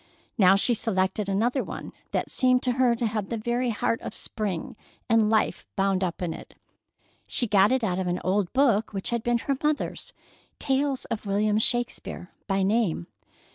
Now 0.35 0.55
she 0.55 0.73
selected 0.73 1.29
another 1.29 1.63
one 1.63 1.93
that 2.09 2.31
seemed 2.31 2.63
to 2.63 2.71
her 2.71 2.95
to 2.95 3.05
have 3.05 3.29
the 3.29 3.37
very 3.37 3.69
heart 3.69 4.01
of 4.01 4.15
spring 4.15 4.75
and 5.07 5.29
life 5.29 5.63
bound 5.75 6.03
up 6.03 6.23
in 6.23 6.33
it. 6.33 6.55
She 7.27 7.45
got 7.45 7.71
it 7.71 7.83
out 7.83 7.99
of 7.99 8.07
an 8.07 8.19
old 8.23 8.51
book 8.51 8.93
which 8.93 9.11
had 9.11 9.21
been 9.21 9.37
her 9.37 9.55
mother's—"Tales 9.61 11.05
of 11.05 11.27
William 11.27 11.59
Shakespeare," 11.59 12.31
by 12.47 12.63
name. 12.63 13.05